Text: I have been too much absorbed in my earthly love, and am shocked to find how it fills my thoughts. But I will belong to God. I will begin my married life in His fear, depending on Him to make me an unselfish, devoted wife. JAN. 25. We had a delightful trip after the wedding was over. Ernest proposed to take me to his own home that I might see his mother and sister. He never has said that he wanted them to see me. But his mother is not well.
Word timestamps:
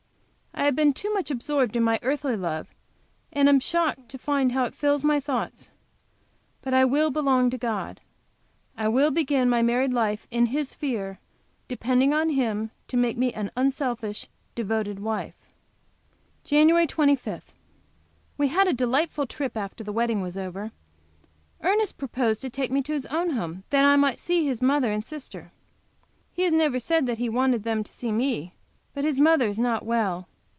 I 0.53 0.65
have 0.65 0.75
been 0.75 0.93
too 0.93 1.11
much 1.13 1.31
absorbed 1.31 1.75
in 1.75 1.81
my 1.83 1.97
earthly 2.03 2.35
love, 2.35 2.67
and 3.33 3.49
am 3.49 3.59
shocked 3.59 4.09
to 4.09 4.17
find 4.19 4.51
how 4.51 4.63
it 4.65 4.75
fills 4.75 5.03
my 5.03 5.19
thoughts. 5.19 5.69
But 6.61 6.73
I 6.73 6.85
will 6.85 7.09
belong 7.09 7.49
to 7.49 7.57
God. 7.57 7.99
I 8.77 8.87
will 8.87 9.09
begin 9.11 9.49
my 9.49 9.61
married 9.63 9.91
life 9.91 10.27
in 10.29 10.47
His 10.47 10.75
fear, 10.75 11.19
depending 11.67 12.13
on 12.13 12.29
Him 12.31 12.69
to 12.89 12.97
make 12.97 13.17
me 13.17 13.33
an 13.33 13.49
unselfish, 13.57 14.27
devoted 14.53 14.99
wife. 14.99 15.33
JAN. 16.43 16.69
25. 16.87 17.45
We 18.37 18.49
had 18.49 18.67
a 18.67 18.73
delightful 18.73 19.25
trip 19.25 19.57
after 19.57 19.83
the 19.83 19.93
wedding 19.93 20.21
was 20.21 20.37
over. 20.37 20.71
Ernest 21.63 21.97
proposed 21.97 22.41
to 22.43 22.49
take 22.51 22.71
me 22.71 22.81
to 22.83 22.93
his 22.93 23.07
own 23.07 23.31
home 23.31 23.63
that 23.71 23.83
I 23.85 23.95
might 23.95 24.19
see 24.19 24.45
his 24.45 24.61
mother 24.61 24.91
and 24.91 25.03
sister. 25.03 25.51
He 26.33 26.47
never 26.51 26.75
has 26.75 26.83
said 26.83 27.07
that 27.07 27.17
he 27.17 27.29
wanted 27.29 27.63
them 27.63 27.83
to 27.83 27.91
see 27.91 28.11
me. 28.11 28.53
But 28.93 29.05
his 29.05 29.19
mother 29.19 29.47
is 29.47 29.57
not 29.57 29.85
well. 29.85 30.27